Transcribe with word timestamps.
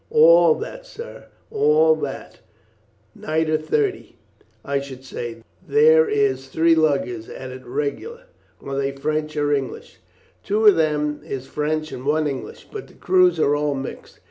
"All 0.09 0.55
that, 0.55 0.87
sir, 0.87 1.25
all 1.51 1.93
that; 1.97 2.39
nigher 3.13 3.55
thirty, 3.55 4.15
I 4.65 4.79
should 4.79 5.03
say. 5.05 5.43
There 5.67 6.09
is 6.09 6.47
three 6.47 6.73
luggers 6.73 7.29
at 7.29 7.51
it 7.51 7.63
reg'lar." 7.63 8.23
"Are 8.65 8.75
they 8.75 8.93
French 8.93 9.37
or 9.37 9.53
English?" 9.53 9.99
"Two 10.43 10.65
of 10.65 10.75
them 10.75 11.21
is 11.23 11.45
French 11.45 11.91
and 11.91 12.03
one 12.03 12.25
English, 12.25 12.67
but 12.71 12.87
the 12.87 12.95
crews 12.95 13.39
are 13.39 13.55
all 13.55 13.75
mixed. 13.75 14.17